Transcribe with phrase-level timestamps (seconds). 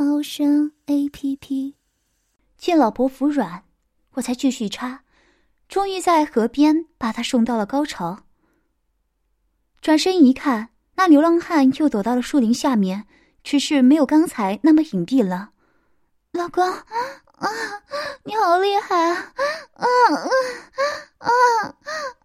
[0.00, 1.74] 猫声 A P P。
[2.56, 3.64] 见老婆服软，
[4.12, 5.02] 我才继续插，
[5.68, 8.20] 终于在河边把她送到了高潮。
[9.80, 13.08] 转身一看，那流浪汉又躲到了树林下面，
[13.42, 15.50] 只是没有刚才那么隐蔽了。
[16.30, 17.48] 老公，啊，
[18.22, 19.32] 你好厉害啊！
[19.74, 20.14] 啊啊
[21.18, 21.30] 啊啊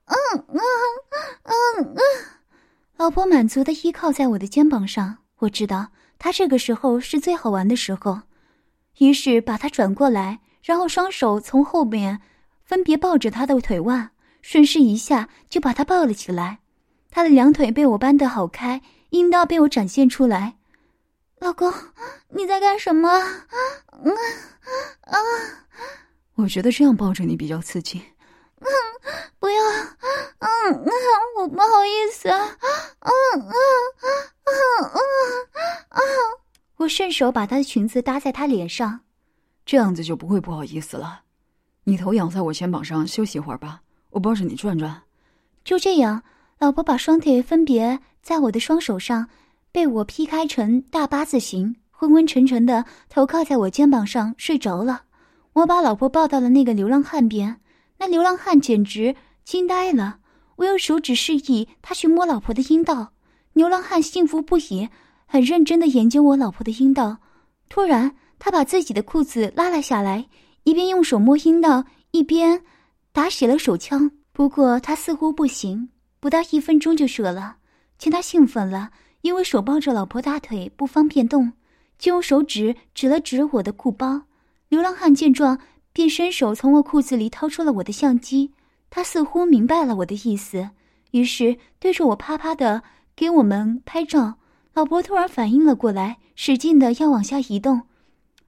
[0.06, 0.16] 啊
[1.42, 1.54] 啊啊！
[2.98, 5.88] 老婆满足的依靠在我的肩膀上，我知道
[6.24, 8.22] 她这个时候是最好玩的时候，
[9.00, 12.22] 于是把他转过来，然后双手从后面
[12.64, 16.60] 分别抱着他的腿腕，顺势一下就把他抱了起来。
[17.12, 20.56] 他的两腿被我扳得好开，阴道被我展现出来。
[21.40, 21.74] 老公，
[22.30, 23.10] 你在干什么？
[23.92, 24.16] 嗯
[25.02, 25.20] 啊，
[26.36, 28.02] 我觉得这样抱着你比较刺激。
[28.62, 28.68] 嗯，
[29.40, 29.62] 不要，
[30.40, 30.90] 嗯嗯，
[31.36, 32.58] 我不好意思，啊
[33.02, 33.52] 嗯嗯
[36.94, 39.00] 顺手把她的裙子搭在她脸上，
[39.66, 41.22] 这样子就不会不好意思了。
[41.86, 45.02] 你头仰在我肩膀上休息一会儿吧，我抱着你转转。
[45.64, 46.22] 就这样，
[46.60, 49.28] 老婆把双腿分别在我的双手上，
[49.72, 55.06] 被我劈开成大八字形，昏昏沉沉的头靠在我肩膀上睡着了。
[55.54, 57.60] 我把老婆抱到了那个流浪汉边。
[57.98, 60.20] 那流浪汉简直惊呆了，
[60.58, 63.14] 我用手指示意他去摸老婆的阴道。
[63.54, 64.90] 流浪汉幸福不已，
[65.34, 67.18] 很认真的研究我老婆的阴道。
[67.68, 70.28] 突然，他把自己的裤子拉了下来，
[70.64, 72.62] 一边用手摸阴道，一边
[73.12, 74.12] 打起了手枪。
[74.32, 75.90] 不过他似乎不行，
[76.20, 77.56] 不到一分钟就射了。
[77.98, 78.92] 见他兴奋了，
[79.22, 81.54] 因为手抱着老婆大腿不方便动，
[81.98, 84.22] 就用手指指了指我的裤包。
[84.70, 85.58] 流浪汉见状。
[85.92, 88.52] 便伸手从我裤子里掏出了我的相机，
[88.92, 90.70] 他似乎明白了我的意思，
[91.12, 92.84] 于是对着我啪啪的
[93.16, 94.36] 给我们拍照。
[94.74, 97.84] 老婆突然反应了过来，使劲的要往下移动，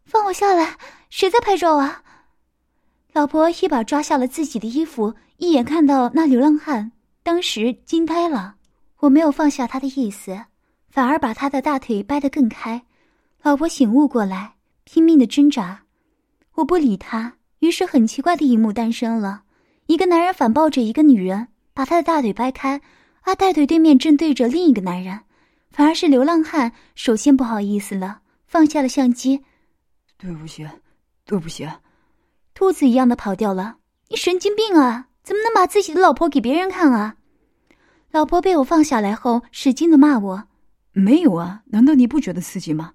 [0.05, 0.75] 放我下来！
[1.09, 2.01] 谁在拍照啊？
[3.13, 6.91] 老婆一把抓下了自己的衣服，一眼看到那流浪汉，
[7.21, 8.55] 当时惊呆了。
[9.01, 10.45] 我没有放下他的意思，
[10.89, 12.83] 反而把他的大腿掰得更开。
[13.43, 15.83] 老婆醒悟过来，拼命的挣扎。
[16.55, 19.43] 我不理他，于是很奇怪的一幕诞生了：
[19.85, 22.81] 一个男人反抱着一个女人，把她的大腿掰开，
[23.21, 25.19] 而大腿对面正对着另一个男人，
[25.75, 29.43] 反而是流浪汉首先不好意思了，放下了相机。
[30.17, 30.65] 对不起，
[31.25, 31.67] 对不起，
[32.53, 33.75] 兔子一样的跑掉了。
[34.07, 35.09] 你神经病啊！
[35.21, 37.17] 怎么能把自己的老婆给别人看啊？
[38.11, 40.47] 老婆被我放下来后，使劲的骂我
[40.93, 42.93] ：“没有啊，难道你不觉得刺激吗？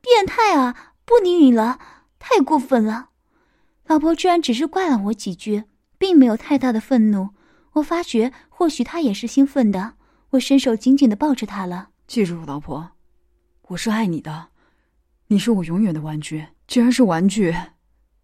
[0.00, 0.94] 变态啊！
[1.04, 1.78] 不理你了。”
[2.18, 3.10] 太过分了，
[3.86, 5.62] 老婆居然只是怪了我几句，
[5.96, 7.28] 并没有太大的愤怒。
[7.74, 9.94] 我发觉或许她也是兴奋的，
[10.30, 11.90] 我伸手紧紧的抱着她了。
[12.06, 12.88] 记住，老婆，
[13.66, 14.46] 我是爱你的，
[15.26, 16.46] 你是我永远的玩具。
[16.68, 17.52] 既然是玩具，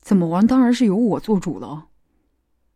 [0.01, 1.89] 怎么玩当然是由我做主了。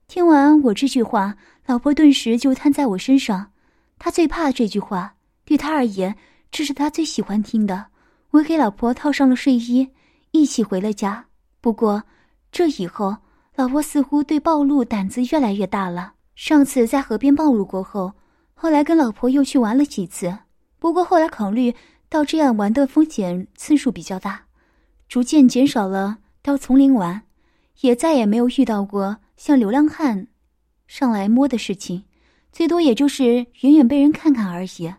[0.08, 1.36] 听完我这句话，
[1.66, 3.52] 老婆顿时就瘫在我身上。
[4.00, 6.16] 她最怕这句话，对她而言，
[6.50, 7.86] 这是她最喜欢听的。
[8.32, 9.88] 我给老婆套上了睡衣。
[10.32, 11.24] 一起回了家。
[11.60, 12.02] 不过，
[12.50, 13.16] 这以后，
[13.54, 16.14] 老婆似乎对暴露胆子越来越大了。
[16.34, 18.12] 上次在河边暴露过后，
[18.54, 20.36] 后来跟老婆又去玩了几次。
[20.78, 21.74] 不过后来考虑
[22.08, 24.42] 到这样玩的风险次数比较大，
[25.08, 27.22] 逐渐减少了到丛林玩，
[27.80, 30.28] 也再也没有遇到过像流浪汉
[30.86, 32.04] 上来摸的事情，
[32.52, 34.94] 最多也就是远远被人看看而已。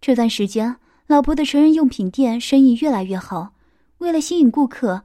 [0.00, 3.52] 这段时间，老婆的成人用品店生意越来越好。
[3.98, 5.04] 为了吸引顾客，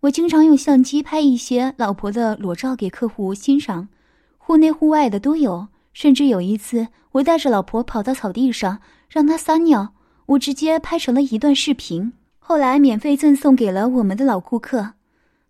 [0.00, 3.88] 我经常用相机拍一些老婆的裸照给客户欣赏，
[4.36, 5.68] 户内户外的都有。
[5.94, 9.94] 甚至有一次，我带着老婆跑到草地上让她撒尿，
[10.26, 14.90] 我直接拍成了一段视频，后来免费赠送给了我们的老顾客，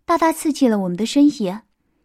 [0.05, 1.53] 大大刺激了我们的生意。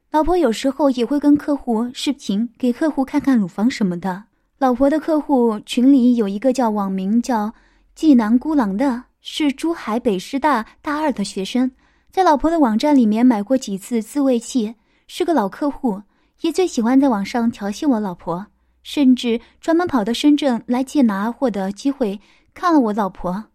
[0.10, 4.24] 老婆有时候也会跟客户视频，给客户看看乳房什么的。
[4.58, 7.54] 老婆的客户群里有一个叫网名叫
[7.94, 9.04] “济南孤狼”的。
[9.22, 11.70] 是珠海北师大大二的学生，
[12.10, 14.76] 在老婆的网站里面买过几次自慰器，
[15.08, 16.02] 是个老客户，
[16.42, 18.48] 也最喜欢在网上调戏我老婆，
[18.82, 22.20] 甚至专门跑到深圳来借拿货的机会
[22.54, 23.46] 看了我老婆，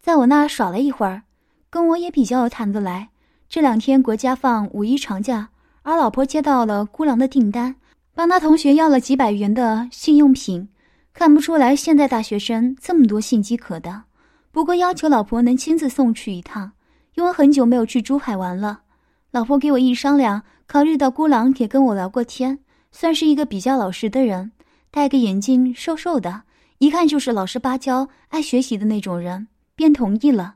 [0.00, 1.22] 在我那耍了一会儿，
[1.70, 3.08] 跟我也比较谈得来。
[3.48, 5.48] 这两天国家放五一长假，
[5.82, 7.76] 而老婆接到了孤狼的订单，
[8.14, 10.68] 帮他同学要了几百元的性用品。
[11.12, 14.02] 看不出来现在大学生这么多性饥渴的。
[14.50, 16.72] 不过要求老婆能亲自送去一趟，
[17.14, 18.80] 因为很久没有去珠海玩了。
[19.34, 22.60] 老婆给我一商量，考虑到孤狼也跟我聊过天，
[22.92, 24.52] 算是一个比较老实的人，
[24.92, 26.42] 戴个眼镜，瘦瘦的，
[26.78, 30.54] 一看就是老实巴交、爱学习的那种人，便同意了。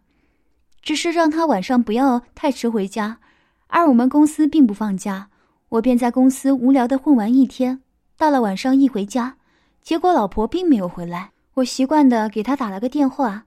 [0.81, 3.19] 只是让他晚上不要太迟回家，
[3.67, 5.29] 而我们公司并不放假，
[5.71, 7.83] 我便在公司无聊的混完一天。
[8.17, 9.39] 到了晚上一回家，
[9.83, 11.33] 结果老婆并没有回来。
[11.55, 13.47] 我习惯的给她打了个电话：“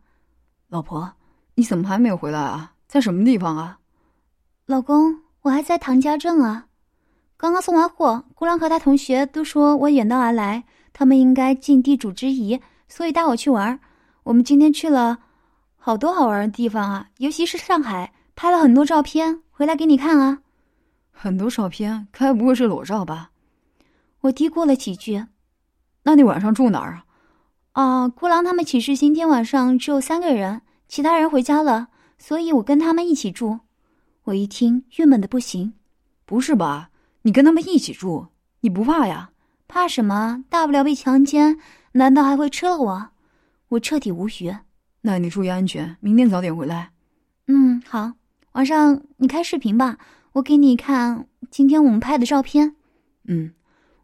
[0.67, 1.13] 老婆，
[1.55, 2.73] 你怎么还没有回来啊？
[2.85, 3.77] 在什么地方啊
[4.71, 6.67] ？”“老公，我还在唐家镇啊，
[7.35, 8.23] 刚刚送完货。
[8.33, 10.63] 姑娘和她同学都说我远道而来，
[10.93, 12.57] 他们应该尽地主之谊，
[12.87, 13.77] 所以带我去玩。
[14.23, 15.19] 我们今天去了。”
[15.75, 20.39] 好多好玩的地方啊，尤其是上海，拍了很多照片，回来给你看啊。
[21.11, 23.31] 很多照片，该不会是裸照吧？
[24.21, 25.25] 我嘀咕了几句。
[26.03, 27.03] 那你晚上住哪儿啊？
[27.73, 33.59] 啊，孤狼他们寝室今天晚上只有三个人，其他人回家了，所以我跟他们一起住。
[34.31, 35.73] 我一听，郁闷的不行。
[36.25, 36.89] 不是吧？
[37.23, 38.27] 你跟他们一起住，
[38.61, 39.31] 你不怕呀？
[39.67, 40.45] 怕什么？
[40.49, 41.59] 大不了被强奸，
[41.93, 43.09] 难道还会吃了我？
[43.69, 44.55] 我彻底无语。
[45.01, 46.91] 那你注意安全，明天早点回来。
[47.47, 48.13] 嗯，好。
[48.53, 49.97] 晚上你开视频吧，
[50.33, 52.75] 我给你看今天我们拍的照片。
[53.25, 53.53] 嗯，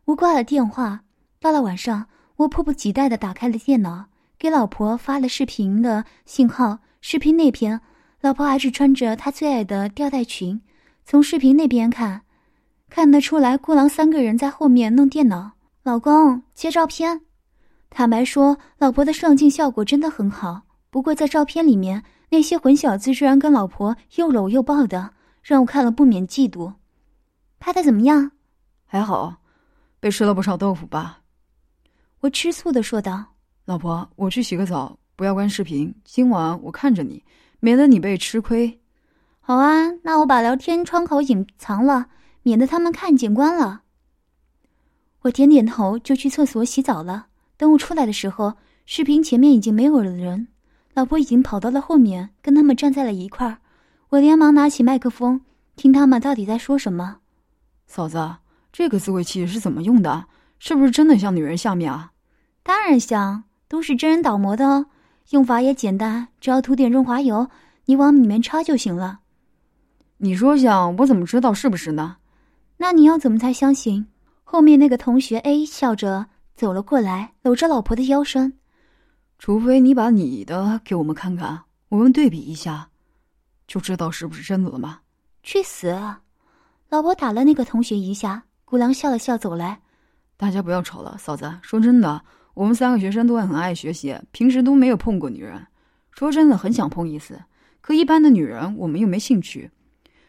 [0.05, 1.03] 我挂了电话。
[1.39, 2.07] 到了晚上，
[2.37, 4.07] 我迫不及待的打开了电脑，
[4.37, 6.79] 给老婆发了视频的信号。
[6.99, 7.79] 视频那边，
[8.27, 10.59] 老婆还是穿着她最爱的吊带裙。
[11.05, 12.23] 从视频那边看，
[12.89, 15.49] 看得出来孤狼三个人在后面弄电脑。
[15.81, 17.21] 老公接照片。
[17.89, 20.63] 坦白说，老婆的上镜效果真的很好。
[20.89, 26.73] 不过，在照片里面，那些混小子居然跟老婆又搂又抱的，让我看了不免嫉妒。
[27.59, 28.31] 拍的怎么样？
[28.85, 29.37] 还好，
[30.01, 31.21] 被吃了不少豆腐吧？
[32.19, 33.23] 我吃醋的说道
[33.63, 35.95] ：“老婆，我去洗个澡，不要关视频。
[36.03, 37.23] 今晚我看着你，
[37.59, 38.79] 免得你被吃亏。”
[39.39, 42.07] 好啊，那我把聊天窗口隐藏了，
[42.43, 43.81] 免得他们看见关了。
[45.21, 47.27] 我点点头，就去厕所洗澡了。
[47.55, 48.55] 等我出来的时候，
[48.85, 50.49] 视频前面已经没有了人。
[50.93, 53.57] 老婆已经跑到了后面，跟他们站在了一块儿。
[54.09, 55.41] 我连忙拿起麦克风，
[55.75, 57.19] 听他们到底在说什么。
[57.85, 58.37] 嫂子，
[58.71, 60.25] 这个自慰器是怎么用的？
[60.59, 62.11] 是不是真的像女人下面啊？
[62.63, 64.87] 当然像，都是真人倒模的哦。
[65.29, 67.49] 用法也简单，只要涂点润滑油，
[67.85, 69.19] 你往里面插就行了。
[70.17, 72.17] 你说想，我怎么知道是不是呢？
[72.77, 74.07] 那你要怎么才相信？
[74.43, 78.57] 后面那个同学 A 笑着走了过来，搂着老婆的腰身。
[79.37, 82.89] 除非你把你的给我们看看，我们对比一下，
[83.67, 85.01] 就知道是不是真的了吗？
[85.43, 85.93] 去死！
[86.89, 89.81] 老婆打了那个同学一下，姑娘笑了笑走来。
[90.37, 91.59] 大家不要吵了，嫂子。
[91.61, 92.23] 说真的，
[92.57, 95.63] 我们三个学生都很爱学习，平时都没有碰过女人。
[96.09, 97.39] 说真的，很想碰一次，
[97.81, 99.69] 可一般的女人我们又没兴趣。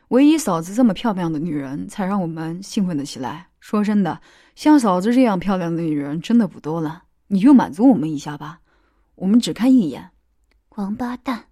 [0.09, 3.47] 唯一嫂子这么漂亮的女人，才让我们兴奋的起来。
[3.61, 4.21] 说真的，
[4.55, 8.61] 像嫂子这样漂亮的女人真的不多了，你就满足我们一下吧。
[9.15, 10.11] 我们只看一眼，
[10.77, 11.45] 王八蛋！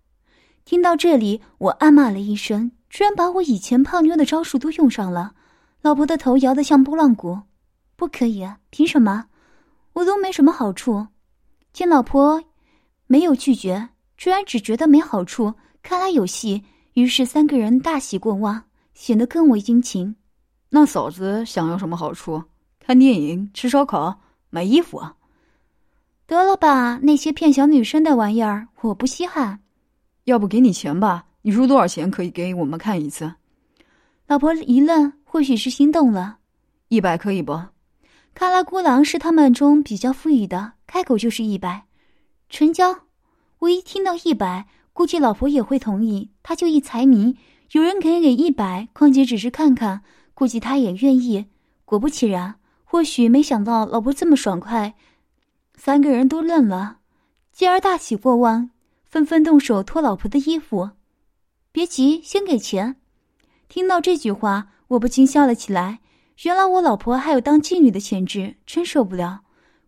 [0.67, 5.32] 听到这里，我暗骂了一声，居然把我以前泡妞的招数都用上了。
[5.81, 7.41] 老婆的头摇得像拨浪鼓，
[7.96, 9.24] 不可以啊，凭什么？
[9.96, 11.06] 我都没什么好处。
[11.72, 12.43] 见老婆
[13.06, 13.88] 没有拒绝，
[14.19, 16.62] 居然只觉得没好处，看来有戏。
[16.93, 18.62] 于是三个人大喜过望，
[18.93, 20.15] 显得更为殷勤。
[20.69, 22.43] 那嫂子想要什么好处？
[22.79, 25.17] 看电影、吃烧烤、买衣服啊？
[26.26, 29.60] 得了吧，那些骗小女生的玩意儿，我不稀罕。
[30.24, 31.24] 要不给你钱吧？
[31.41, 33.32] 你说多少钱可以给我们看一次？
[34.26, 36.36] 老婆一愣，或许是心动了。
[36.88, 37.58] 一百可以不？
[38.38, 41.86] 看来孤狼是他们中比较富裕的，开口就是一百，
[42.50, 42.94] 成交。
[43.60, 46.32] 我一听到一百，估计老婆也会同意。
[46.43, 47.38] 他就一财迷，
[47.72, 50.02] 有人肯给一百，况且只是看看，
[50.34, 51.46] 估计他也愿意。
[51.86, 54.94] 果不其然，或许没想到老婆这么爽快。
[55.74, 56.98] 三个人都愣了，
[57.52, 58.69] 继而大喜过望，
[59.06, 60.90] 纷纷动手脱老婆的衣服。
[61.72, 62.96] 别急，先给钱。
[63.66, 66.00] 听到这句话，我不禁笑了起来。
[66.43, 69.40] 原来我老婆还有当妓女的潜质，真受不了。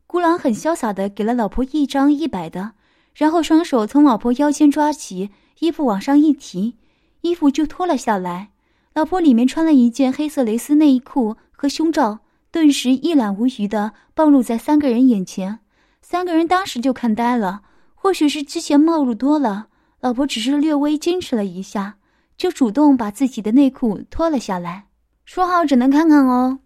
[0.06, 2.72] 孤狼很潇洒的给了老婆一张一百的，
[3.14, 5.28] 然后双手从老婆腰间抓起，
[5.58, 6.76] 衣服往上一提，
[7.20, 8.48] 衣服就脱了下来。
[8.94, 15.60] 老婆里面穿了一件黑色蕾丝内衣裤和胸罩，顿时一览无余的暴露在三个人眼前。
[16.00, 17.60] 三个人当时就看呆了，
[17.94, 19.66] 或许是之前冒入多了，
[20.00, 21.98] 老婆只是略微矜持了一下，
[22.38, 24.86] 就主动把自己的内裤脱了下来，
[25.28, 26.58] 说好只能看看哦。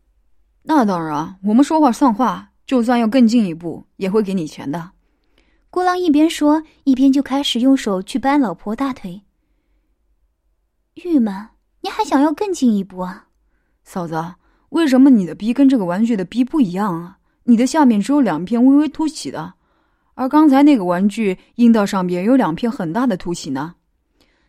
[0.62, 4.92] 那当然，我们说话算话，就算要更进一步，也会给你钱的。
[5.68, 9.22] 孤狼一边说，一边就开始用手去掰老婆大腿。
[10.94, 11.48] 郁闷，
[11.80, 13.26] 你还想要更进一步啊？
[13.82, 14.34] 嫂子，
[14.68, 17.18] 为什么你的逼跟这个玩具的逼不一样啊？
[17.42, 19.54] 你的下面只有两片微微凸起的。
[20.14, 23.74] 而刚才那个玩具阴道上边有两片很大的凸起呢。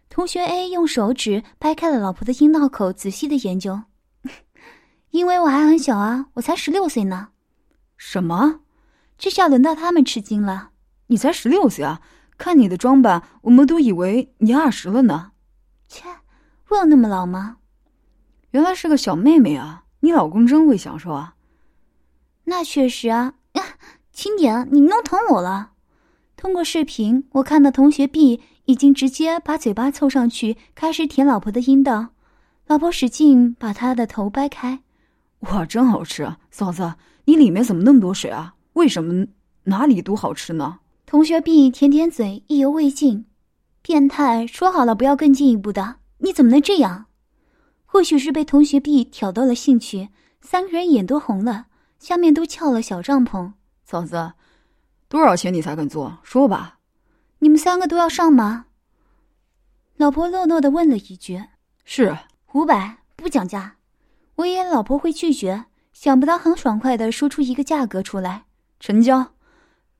[0.07, 3.81] 同学 A 用手指掰开了老婆的阴道口，仔细的研究。
[5.13, 7.29] 因为我还很小啊，我才十六岁呢。
[7.97, 8.61] 什么？
[9.15, 10.71] 这下轮到他们吃惊了。
[11.07, 12.01] 你才十六岁啊？
[12.39, 15.33] 看你的装扮，我们都以为你二十了呢。
[15.87, 16.05] 切，
[16.69, 17.57] 我有那么老吗？
[18.49, 19.83] 原来是个小妹妹啊！
[19.99, 21.35] 你老公真会享受啊。
[22.45, 23.35] 那确实啊。
[24.11, 25.73] 轻点，你弄疼我了。
[26.35, 32.09] 通过视频，我看到同学 B 已经直接把嘴巴凑上去，开始舔老婆的阴道。
[32.65, 34.82] 老婆使劲把他的头掰开。
[35.51, 36.35] 哇，真好吃！
[36.51, 36.95] 嫂子，
[37.25, 38.55] 你里面怎么那么多水啊？
[38.73, 39.27] 为什么
[39.63, 40.79] 哪里都好吃呢？
[41.05, 43.25] 同学 B 舔舔嘴，意犹未尽。
[43.81, 47.05] 变态，说好了不要更进一步的，你怎么能这样？
[47.85, 50.09] 或许是被同学 B 挑逗了兴趣，
[50.41, 51.67] 三个人眼都红了，
[51.99, 53.51] 下面都翘了小帐篷。
[53.83, 54.33] 嫂子，
[55.09, 56.17] 多少钱你才肯做？
[56.23, 56.79] 说吧。
[57.39, 58.67] 你们三个都要上吗？
[59.97, 61.43] 老婆诺诺的问了一句。
[61.83, 62.17] 是
[62.53, 63.75] 五百，不讲价。
[64.43, 68.43] 我以老婆会拒绝，想不到很爽快的说出一个价格出来，
[68.77, 69.25] 成交。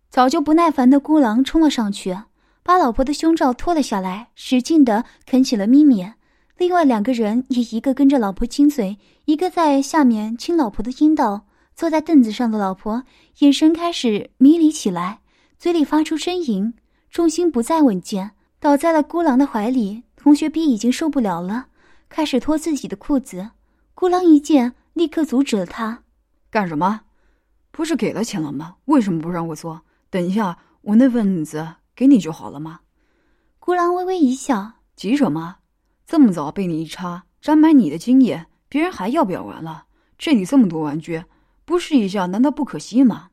[0.10, 2.18] 早就不耐烦的孤狼冲了上去，
[2.62, 6.14] 把老婆的胸罩脱了下来，使劲的啃起了咪咪。
[6.58, 11.46] 另外两个人也一个跟着老婆亲嘴，一个在下面亲老婆的阴道。
[11.74, 13.04] 坐在凳子上的老婆
[13.40, 15.22] 眼神开始迷离起来，
[15.58, 16.74] 嘴里发出呻吟，
[17.10, 20.04] 重心不再稳健，倒在了孤狼的怀里。
[20.18, 21.68] 同学 B 已经受不了了，
[22.10, 23.52] 开始脱自己的裤子。
[23.96, 26.04] 孤狼一见，立刻阻止了他
[26.50, 27.02] ：“干什么？
[27.72, 28.76] 不是给了钱了吗？
[28.86, 29.82] 为什么不让我做？
[30.10, 32.82] 等一下，我那份子给你就好了吗？”
[33.60, 35.58] 孤狼微微一笑：“急什么？
[36.06, 39.86] 这么早被你一插，沾满你的经验，别人还要不要玩了？
[40.18, 41.24] 这里这么多玩具。”
[41.66, 43.30] 不试一下，难道不可惜吗？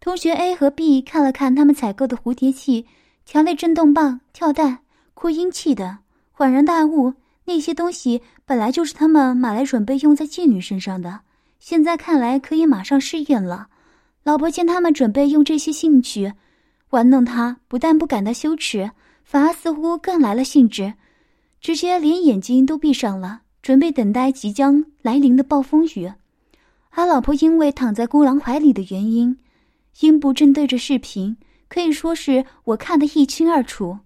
[0.00, 2.86] 同学 A 和 B 看了看他们采购的蝴蝶器、
[3.26, 4.78] 强力震动棒、跳蛋、
[5.12, 5.98] 扩音器等，
[6.34, 7.12] 恍然大悟：
[7.44, 11.20] 那些东西本来就是他们买来准备用在妓女身上的，
[11.58, 13.68] 现在看来可以马上试验了。
[14.22, 16.32] 老婆见他们准备用这些兴趣
[16.90, 18.92] 玩弄他，不但不感到羞耻，
[19.24, 20.94] 反而似乎更来了兴致，
[21.60, 26.12] 直接连眼睛都闭上了，准备等待即将来临的暴风雨。
[26.90, 29.38] 而老婆因为躺在孤狼怀里的原因，
[30.00, 31.36] 阴部正对着视频，
[31.68, 33.98] 可以说是我看得一清二楚。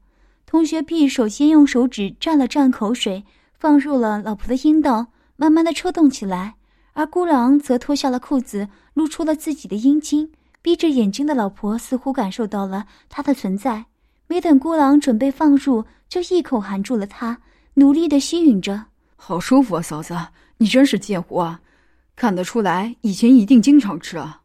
[0.46, 3.24] 同学 B 首先用手指蘸了蘸口水，
[3.58, 6.54] 放入了老婆的阴道，慢慢的抽动起来。
[6.92, 10.32] 而孤狼则脱下了裤子，露出了自己的阴茎。
[10.62, 13.86] 闭着眼睛的老婆似乎感受到了他的存在，
[14.28, 17.38] 没等孤狼准备放入，就一口含住了他，
[17.74, 18.86] 努力的吸吮着。
[19.16, 20.16] 好舒服啊，嫂子，
[20.58, 21.60] 你真是贱货啊！
[22.14, 24.42] 看得出来，以前一定经常吃啊。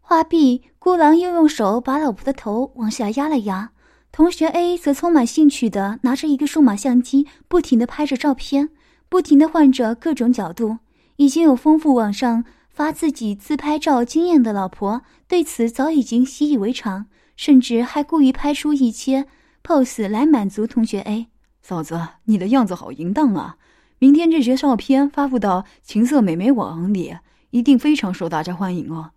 [0.00, 3.70] 话毕，孤狼又用手把老婆的头往下压了压。
[4.12, 8.70] 同学 A 则充满兴趣的拿着一个数码相机，不停的拍着照片，
[9.08, 10.78] 不停的换着各种角度。
[11.16, 19.26] 已经有丰富网上发自己自拍照经验的老婆，对此早已经习以为常，甚至还故意拍出一些
[19.62, 21.28] pose 来满足同学 A。
[21.62, 23.56] 嫂子，你的样子好淫荡啊！
[23.98, 27.16] 明天这些照片发布到情色美眉网里，
[27.50, 29.10] 一定非常受大家欢迎哦。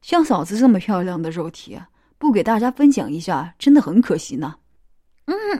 [0.00, 1.80] 像嫂子这么漂亮的肉体，
[2.18, 4.56] 不给大家分享一下，真的很可惜呢。
[5.26, 5.58] 嗯嗯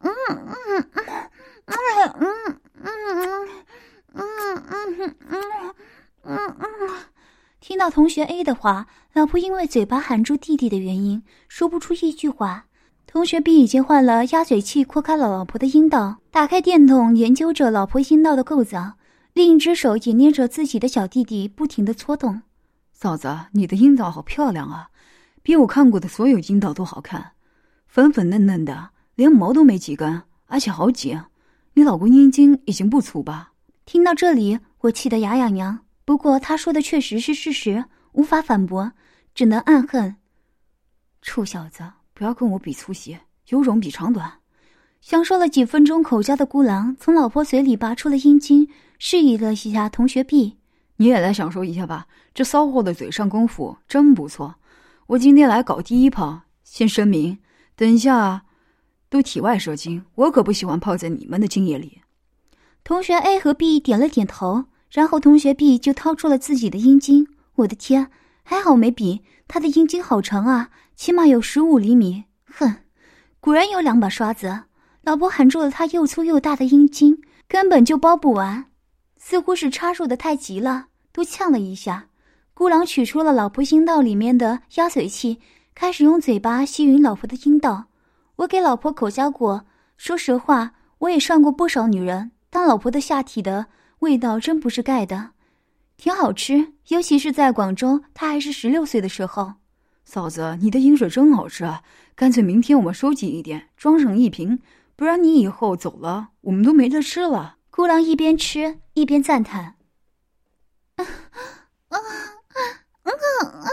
[0.00, 0.46] 嗯嗯
[0.86, 1.16] 嗯
[1.64, 2.28] 嗯
[4.14, 4.64] 嗯嗯
[4.94, 5.40] 嗯嗯
[6.24, 6.90] 嗯嗯。
[7.60, 12.66] 听到同学 A 的话，老婆因为嘴巴含住弟弟的原因，说不出一句话。
[13.06, 18.94] 同学 B 已经换了鸭嘴器，扩开了老婆的阴道，打开电筒研究着老婆阴道的构造，
[19.34, 22.42] 另一只手也捏着自己的小弟弟，不停的搓动。
[22.92, 24.88] 嫂子，你的阴道好漂亮啊，
[25.42, 27.32] 比我看过的所有阴道都好看，
[27.86, 31.20] 粉粉嫩嫩的，连毛都没几根，而且好紧。
[31.74, 33.52] 你老公阴茎已经不粗吧？
[33.84, 35.80] 听到这里，我气得牙痒痒。
[36.04, 38.92] 不过他说的确实是事实，无法反驳，
[39.34, 40.16] 只能暗恨：
[41.22, 41.82] 臭小子。
[42.14, 43.18] 不要跟我比粗细，
[43.48, 44.30] 有种比长短。
[45.00, 48.68] 享受了几分钟口交的孤狼，从老婆嘴里拔出了阴茎，
[49.00, 50.58] 示意了一下同学 B：“
[50.98, 54.54] 你也来享受一下吧，这骚货的嘴上功夫真不错。
[55.08, 57.38] 我今天来搞第一炮，先声明，
[57.74, 58.42] 等一下
[59.10, 62.00] 都体外射精，我可不喜欢泡在你们的精液里。
[62.84, 67.26] 同学 A 和 B 点了点头，然后同学 B 就掏出了自己的阴茎。
[67.56, 68.10] 我的天，
[68.42, 72.24] 还好没比，他的阴茎好长啊，起码有十五厘米。
[72.46, 72.76] 哼，
[73.40, 74.64] 果然有两把刷子。
[75.02, 78.66] 老婆含住了他又粗又大的阴茎，根本就包不完，
[79.16, 82.06] 似乎是插入的太急了，都呛了一下。
[82.54, 85.40] 孤狼取出了老婆阴道里面的鸭嘴器，
[85.74, 87.86] 开始用嘴巴吸吮老婆的阴道。
[88.36, 89.64] 我给老婆口交过，
[89.96, 93.66] 说实话，我也上过不少女人，但老婆的下体的
[94.00, 95.30] 味道真不是盖的，
[95.96, 96.72] 挺好吃。
[96.88, 99.54] 尤其是在广州，她还是十六岁的时候。
[100.04, 101.82] 嫂子，你的饮水真好吃啊！
[102.14, 104.58] 干脆明天我们收集一点，装上一瓶。
[104.96, 107.56] 不然你以后走了，我们都没得吃了。
[107.70, 109.76] 孤狼一边吃一边赞叹
[110.96, 111.06] ：“啊啊
[111.88, 111.98] 啊
[112.98, 113.68] 啊！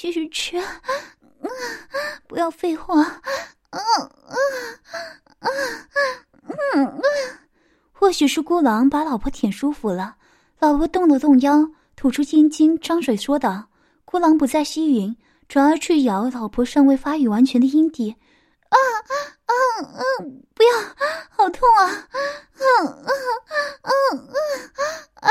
[0.00, 0.80] 继续吃，啊，
[2.28, 3.18] 不要废话。”啊
[3.70, 3.80] 啊
[5.40, 5.48] 啊
[6.76, 7.02] 嗯啊！
[7.90, 10.14] 或许是孤狼把老婆舔舒服了，
[10.60, 13.70] 老婆动了动腰，吐出阴茎，张嘴说道
[14.06, 15.16] ：“孤狼不再吸吮，
[15.48, 18.14] 转而去咬老婆尚未发育完全的阴蒂。”
[18.70, 19.12] 啊啊
[19.82, 20.02] 啊！
[20.54, 20.70] 不要，
[21.30, 21.82] 好痛啊！
[21.82, 23.10] 啊啊
[23.82, 23.90] 啊啊
[25.22, 25.30] 啊！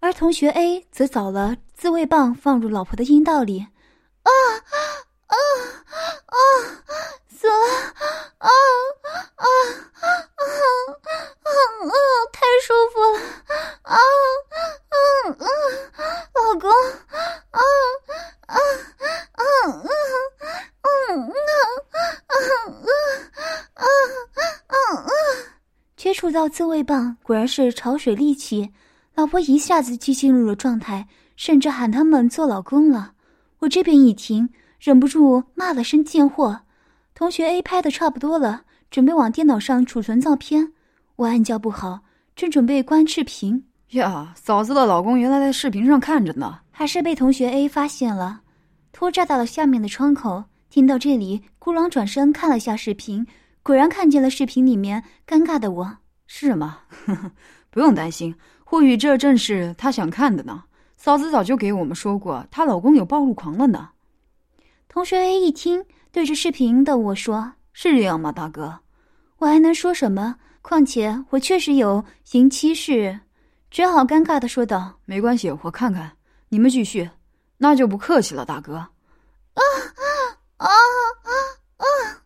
[0.00, 3.66] 而同学 A 则找了自慰棒放入老婆的阴道里。
[4.22, 4.30] 啊
[5.26, 5.36] 啊
[6.26, 6.36] 啊！
[7.28, 7.54] 死了！
[8.38, 8.48] 啊啊
[9.36, 9.46] 啊
[10.36, 10.42] 啊
[11.44, 11.92] 啊！
[12.32, 13.18] 太舒服了！
[13.82, 13.96] 啊
[14.88, 14.96] 啊
[15.38, 15.46] 啊！
[16.34, 16.70] 老公！
[17.50, 17.62] 啊啊
[18.46, 18.56] 啊
[19.32, 19.42] 啊！
[21.10, 21.42] 嗯啊
[22.26, 23.10] 啊啊
[23.74, 23.84] 啊
[24.66, 25.10] 啊啊！
[25.96, 28.72] 接触到自慰棒，果然是潮水利器，
[29.18, 33.14] 老婆一下子就进入了状态，甚至喊他们做老公了。
[33.58, 36.60] 我这边一听，忍不住骂了声贱货。
[37.16, 40.72] 同学 A 拍的差不多了，准备往电脑上储存照片。
[41.16, 41.98] 我暗叫不好，
[42.36, 48.42] 正准备关视频，呀，嫂子的老公原来在视频上看着呢，还是被同学 A 发现了，
[48.92, 50.44] 拖拽到了下面的窗口。
[50.70, 53.26] 听到这里，孤狼转身看了下视频。
[53.64, 55.96] 果然看见了视频里面尴尬的我，
[56.28, 56.78] 是吗？
[57.70, 58.34] 不用担心，
[58.70, 60.62] 或许这正是他想看的呢。
[60.98, 63.88] 嫂子早就给我们说过，她老公有暴露狂了呢。
[64.88, 68.80] 同学 A 一听，对着视频的我说：“是这样吗，大哥？”
[69.38, 70.36] 我还能说什么？
[70.60, 73.18] 况且我确实有行妻室，
[73.70, 76.12] 只好尴尬的说道：“没关系，我看看。
[76.50, 77.08] 你们继续，
[77.56, 78.90] 那就不客气了，大哥。”啊
[79.56, 80.04] 啊
[80.58, 81.32] 啊啊
[81.78, 82.17] 啊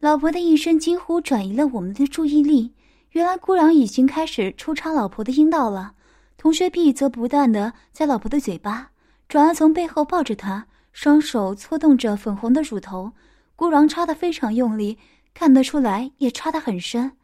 [0.00, 2.72] 老婆的一声惊呼转移了我们的注意力。
[3.10, 5.94] 原来孤狼已经开始抽插老婆的阴道了。
[6.36, 8.90] 同学 B 则不断的在老婆的嘴巴，
[9.28, 13.12] 转而从背后抱着她，双手搓动着粉红的乳头。
[13.56, 14.98] 孤狼插的非常用力，
[15.34, 17.16] 看得出来也插得很深。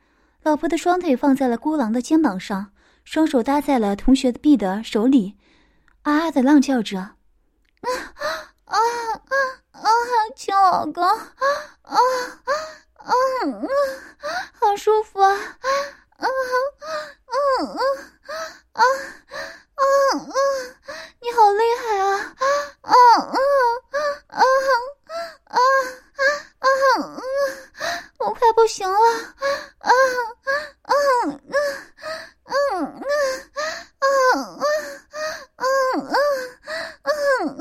[0.42, 2.72] 老婆的双腿放在了孤狼的肩膀上，
[3.04, 5.36] 双手搭在了同学 B 的手里，
[6.02, 7.14] 啊啊的浪叫着，啊
[7.84, 8.26] 啊
[8.64, 8.76] 啊！
[9.70, 9.88] 啊，
[10.34, 12.52] 求老公，啊啊啊
[12.94, 13.68] 啊啊，
[14.58, 15.32] 好舒服啊。
[15.32, 15.36] 啊
[16.16, 16.26] 啊啊
[17.26, 17.86] 啊
[18.72, 18.82] 啊啊
[19.74, 19.82] 啊，
[21.20, 22.34] 你好厉害啊。
[22.40, 24.40] 啊啊啊啊
[25.44, 25.58] 啊啊
[26.58, 27.20] 啊，
[28.18, 28.98] 我快不行了。
[28.98, 29.02] 啊
[29.78, 29.90] 啊
[30.82, 30.92] 啊啊
[32.44, 32.80] 啊啊
[35.56, 35.66] 啊
[37.02, 37.14] 啊
[37.46, 37.56] 啊。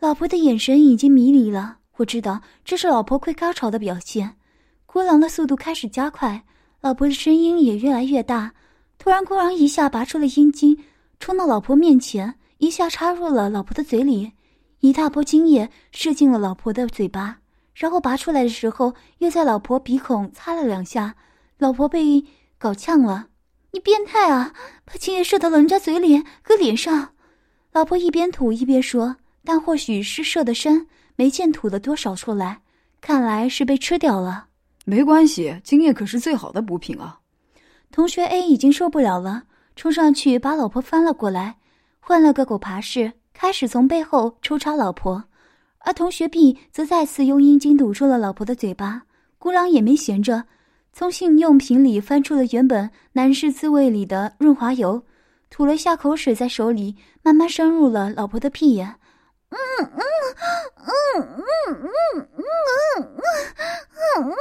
[0.00, 1.78] 老婆的眼神已经迷离了。
[1.96, 4.36] 我知道这是老婆快高潮的表现。
[4.86, 6.44] 孤狼的速度开始加快，
[6.80, 8.52] 老婆的声音也越来越大。
[8.98, 10.78] 突然，孤狼一下拔出了阴茎，
[11.20, 14.32] 冲到老婆面前，一下插入了老婆的嘴里，
[14.80, 17.38] 一大波精液射进了老婆的嘴巴，
[17.74, 21.14] 然后拔出来的时候，又在老婆鼻孔擦了两下，
[21.58, 22.24] 老婆被
[22.58, 23.28] 搞呛了。
[23.72, 24.52] 你变态啊！
[24.84, 27.14] 把精液射到了人家嘴里和脸上。
[27.72, 29.16] 老婆一边吐一边说。
[29.46, 32.60] 但或许是射的深，没见吐了多少出来，
[33.00, 34.46] 看来是被吃掉了。
[34.84, 37.18] 没关系，精液可是最好的补品啊。
[37.90, 39.44] 同学 A 已经受不了了，
[39.76, 41.56] 冲上去把老婆翻了过来，
[42.00, 45.24] 换了个狗爬式，开始从背后抽插老婆。
[45.78, 49.02] 而同学 B 则再次用阴茎堵住了老婆的嘴巴。
[49.38, 50.44] 孤狼也没闲着，
[50.92, 55.02] 从性用品里翻出了原本男士滋味里的润滑油，
[55.50, 58.96] 吐了下口水在手里，慢慢深入了老婆的屁眼。
[59.54, 60.02] 嗯嗯
[60.84, 62.44] 嗯嗯嗯嗯
[62.96, 63.16] 嗯
[64.16, 64.34] 嗯嗯，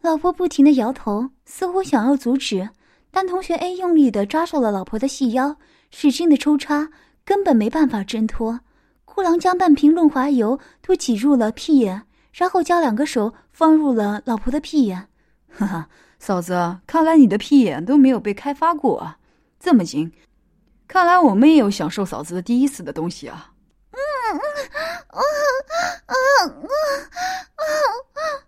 [0.00, 2.68] 老婆不停的摇头，似乎想要阻止，
[3.10, 5.56] 但同学 A 用力的抓住了老婆的细腰，
[5.90, 6.88] 使劲的抽插，
[7.24, 8.60] 根本没办法挣脱。
[9.04, 12.02] 孤狼将半瓶润滑油都挤入了屁眼。
[12.32, 15.08] 然后将两个手放入了老婆的屁眼，
[15.48, 19.16] 哈哈，嫂子，看来你的屁眼都没有被开发过啊，
[19.58, 20.12] 这么精，
[20.86, 23.50] 看来我们也有享受嫂子的第一次的东西啊。
[25.12, 25.20] 嗯
[26.06, 26.14] 嗯
[26.52, 26.98] 嗯
[27.56, 27.70] 嗯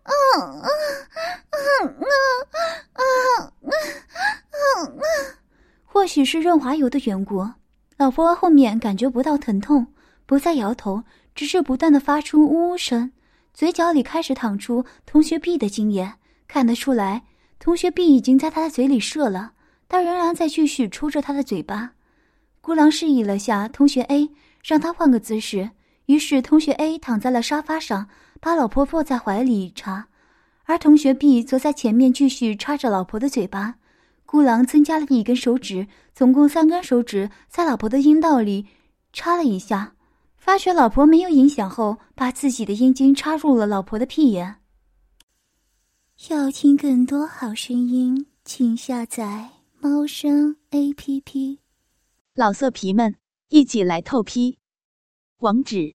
[0.04, 0.64] 嗯嗯
[1.50, 1.96] 嗯
[2.94, 3.72] 嗯嗯
[4.52, 5.02] 嗯嗯
[5.84, 7.48] 或许是润滑油的缘故，
[7.96, 9.86] 老婆后面感觉不到疼痛，
[10.26, 11.02] 不再摇头，
[11.34, 13.12] 只是不断的发出呜呜声。
[13.52, 16.14] 嘴角里开始淌出同学 B 的精液，
[16.46, 17.24] 看得出来，
[17.58, 19.52] 同学 B 已经在他的嘴里射了，
[19.88, 21.92] 但仍然在继续抽着他的嘴巴。
[22.60, 24.30] 孤狼示意了下同学 A，
[24.62, 25.70] 让他换个姿势，
[26.08, 28.08] 于是同学 A 躺在了沙发上，
[28.40, 30.08] 把老婆抱在怀里插，
[30.64, 33.74] 而同学 B 则在前面继续插着老婆的嘴巴。
[34.24, 38.66] 孤狼增加了一根手指，总共三根手指在老婆的阴道里
[39.12, 39.94] 插了一下。
[40.38, 44.56] 发觉老婆没有影响后，把自己的阴茎插入了老婆的屁眼。
[46.30, 51.58] 要听更多好声音，请下载猫声 A P P。
[52.34, 53.14] 老色皮们，
[53.50, 54.58] 一起来透批！
[55.40, 55.94] 网址